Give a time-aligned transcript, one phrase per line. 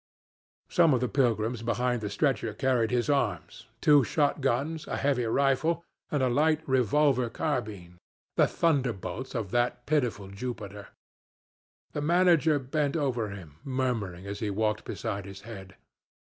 [0.67, 5.25] "Some of the pilgrims behind the stretcher carried his arms two shot guns, a heavy
[5.25, 7.99] rifle, and a light revolver carbine
[8.35, 10.87] the thunderbolts of that pitiful Jupiter.
[11.91, 15.75] The manager bent over him murmuring as he walked beside his head.